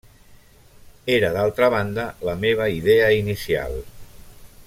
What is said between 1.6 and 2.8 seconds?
banda la meva